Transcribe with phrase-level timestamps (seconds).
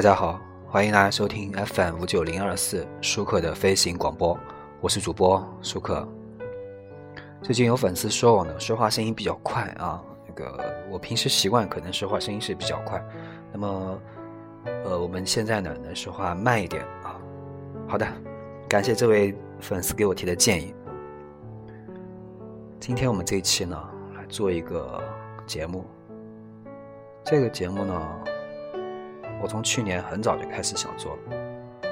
[0.00, 4.34] 大家好，欢迎大家收听 FM 五九零二四舒克的飞行广播，
[4.80, 6.08] 我是主播舒克。
[7.42, 12.98] 最近有粉丝说我呢说话声音比较快啊，那个我平时习惯可能说话声音是比较快，
[13.52, 14.00] 那么
[14.86, 17.20] 呃我们现在呢能说话慢一点啊。
[17.86, 18.06] 好的，
[18.70, 20.74] 感谢这位粉丝给我提的建议。
[22.78, 23.78] 今天我们这一期呢
[24.16, 24.98] 来做一个
[25.46, 25.84] 节目，
[27.22, 28.02] 这个节目呢。
[29.42, 31.88] 我从去年很早就开始想做了，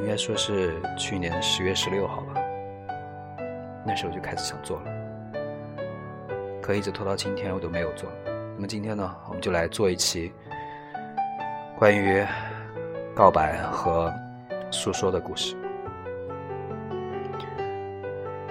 [0.00, 2.40] 应该说是去年十月十六号吧，
[3.84, 4.84] 那时候就开始想做了，
[6.62, 8.08] 可一直拖到今天我都没有做。
[8.54, 10.32] 那么今天呢，我们就来做一期
[11.78, 12.24] 关于
[13.14, 14.10] 告白和
[14.70, 15.54] 诉说的故事。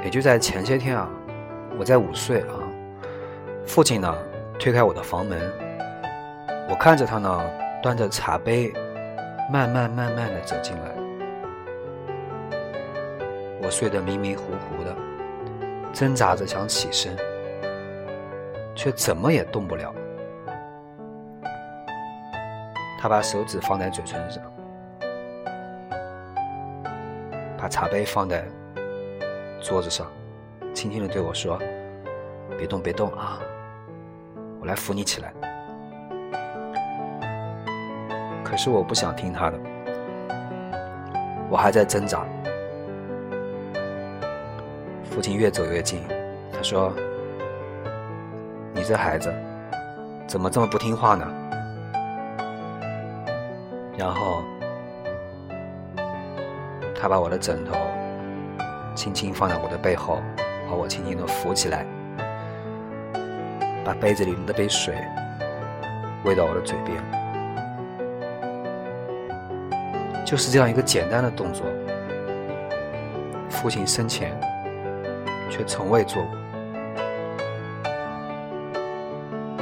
[0.04, 1.10] 也就在前些天啊，
[1.80, 2.62] 我在五岁啊，
[3.66, 4.16] 父亲呢
[4.60, 5.52] 推开我的房门，
[6.70, 7.66] 我看着他呢。
[7.88, 8.74] 端着茶杯，
[9.49, 10.91] 慢慢慢慢的走进来。
[13.62, 14.93] 我睡得迷迷糊糊的，
[15.93, 17.15] 挣扎着想起身，
[18.76, 19.96] 却怎么也动不了。
[22.99, 24.43] 他把手指放在嘴唇上，
[27.58, 28.43] 把茶杯放在
[29.62, 30.12] 桌子上，
[30.74, 31.58] 轻轻的对我说
[32.60, 33.40] ：“别动，别动啊，
[34.60, 35.32] 我来扶你起来。”
[38.58, 39.60] 是我不想听他的，
[41.50, 42.26] 我还在挣扎。
[45.04, 46.02] 父亲越走越近，
[46.52, 46.91] 他说
[48.74, 49.34] ：“你这孩子
[50.27, 51.26] 怎么这么不听话呢？”
[53.98, 54.44] 然后
[56.99, 57.74] 他把我的枕头
[58.94, 60.21] 轻轻放在我的背后，
[60.70, 61.86] 把我轻轻的扶起来，
[63.84, 64.96] 把杯子里的那杯水
[66.24, 67.16] 喂到我的嘴边。
[70.28, 71.66] 就是这样一个简单的动作，
[73.50, 74.38] 父亲生前
[75.50, 76.32] 却从未做过。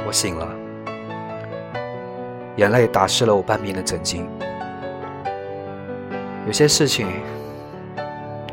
[0.04, 0.48] 我醒了，
[2.56, 4.26] 眼泪打湿了我半边的枕巾。
[6.48, 7.06] 有些事情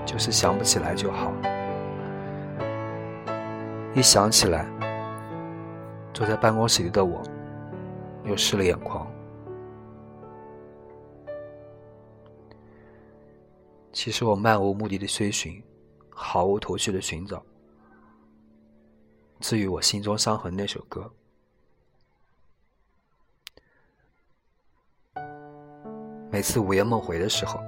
[0.05, 1.33] 就是想不起来就好，
[3.95, 4.67] 一想起来，
[6.13, 7.23] 坐在办公室里的我
[8.23, 9.07] 又湿了眼眶。
[13.93, 15.63] 其实我漫无目的的追寻，
[16.09, 17.41] 毫无头绪的寻找，
[19.39, 21.09] 至于我心中伤痕那首歌。
[26.31, 27.59] 每次午夜梦回的时候，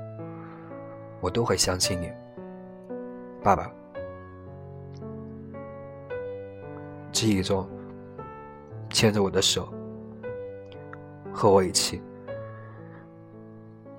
[1.21, 2.11] 我都会想起你，
[3.43, 3.71] 爸爸。
[7.11, 7.69] 记忆中，
[8.89, 9.71] 牵着我的手，
[11.31, 12.01] 和我一起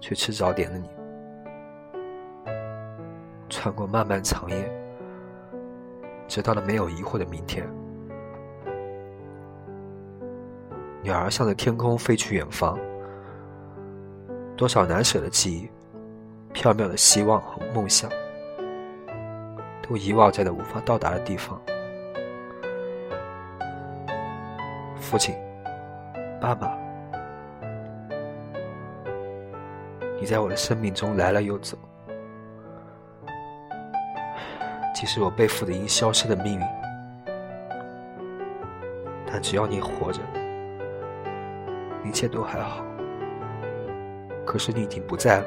[0.00, 0.96] 去吃早点的你。
[3.49, 4.71] 穿过漫漫长夜，
[6.27, 7.67] 直到了没有疑惑的明天。
[11.03, 12.77] 女儿向着天空飞去远方，
[14.56, 15.71] 多少难舍的记忆，
[16.53, 18.11] 缥缈的希望和梦想，
[19.83, 21.61] 都遗忘在了无法到达的地方。
[24.97, 25.37] 父亲，
[26.41, 26.77] 爸爸，
[30.21, 31.79] 你在我的生命中来了又走。
[34.99, 36.67] 即使我背负的因消失的命运，
[39.27, 40.21] 但只要你活着，
[42.03, 42.83] 一切都还好。
[44.47, 45.47] 可是你已经不在了。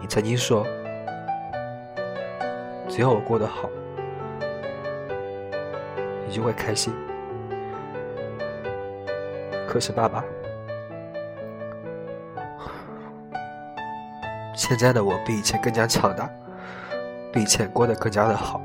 [0.00, 0.64] 你曾经说，
[2.88, 3.68] 只要我过得好，
[6.24, 6.94] 你就会开心。
[9.66, 10.24] 可是爸爸。
[14.58, 16.28] 现在的我比以前更加强大，
[17.32, 18.60] 比以前过得更加的好。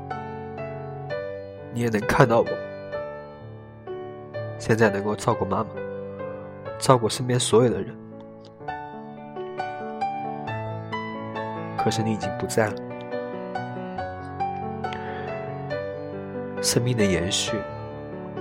[1.72, 2.46] 你也能看到我，
[4.58, 5.66] 现在能够照顾妈妈，
[6.80, 7.96] 照顾身边所有的人。
[11.78, 12.74] 可是你已经不在了。
[16.60, 17.56] 生命的延续，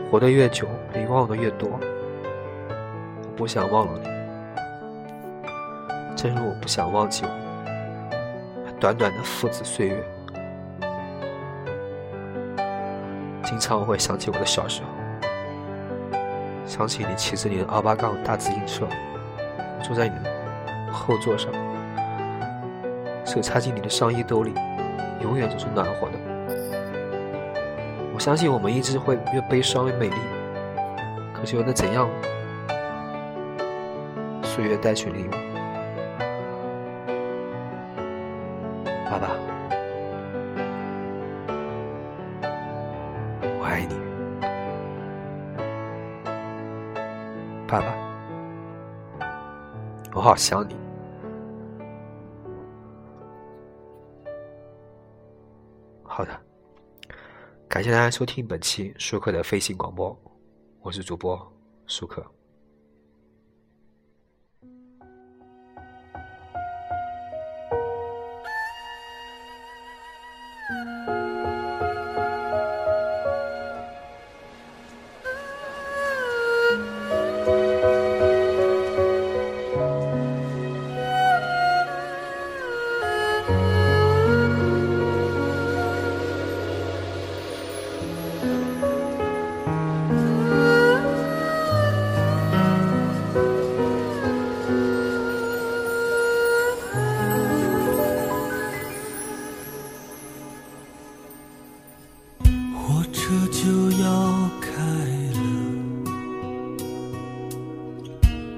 [0.10, 1.69] 活得越久，遗忘的越多。
[1.69, 4.07] 我不想忘了你，
[6.16, 7.44] 正如我不想忘记我。
[8.83, 10.03] 短短的父子岁月，
[13.41, 14.89] 经常我会想起我的小时候，
[16.65, 18.85] 想起你骑着你的二八杠大自行车，
[19.81, 20.30] 坐在你的
[20.91, 21.50] 后座上，
[23.25, 24.53] 手插进你的上衣兜里，
[25.21, 26.19] 永远都是暖和的。
[28.13, 30.15] 我相信我们一直会越悲伤越美丽，
[31.33, 32.09] 可是又能怎样？
[34.44, 35.31] 岁月带去礼物，
[47.74, 47.92] 爸爸，
[50.14, 50.75] 我好想你。
[56.04, 56.40] 好的，
[57.68, 60.16] 感谢大家收听本期舒克的飞行广播，
[60.81, 61.52] 我是主播
[61.88, 62.24] 舒克。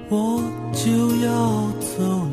[0.08, 0.40] 我
[0.72, 2.25] 就要走。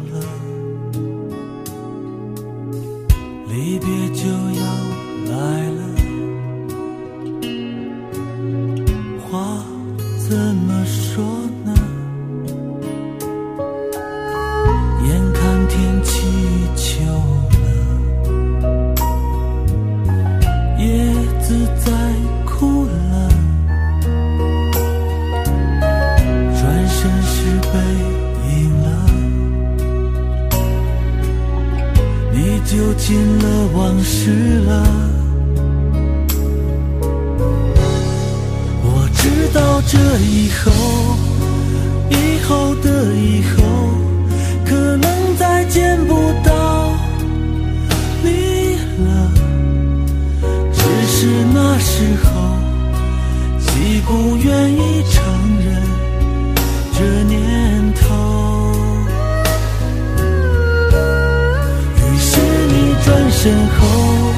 [32.76, 34.32] 就进了往事
[34.66, 34.84] 了
[38.84, 40.72] 我知道这以后
[42.10, 43.63] 以后的以后
[63.44, 64.34] 身后，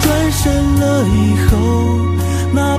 [0.00, 1.56] 转身了以后，
[2.54, 2.78] 那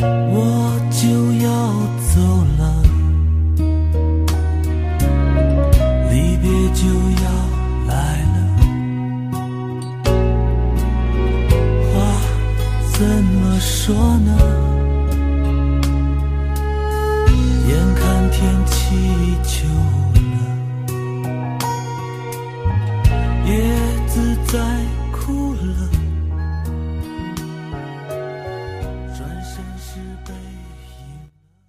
[0.00, 1.08] 我就
[1.44, 1.48] 要
[2.14, 2.47] 走了。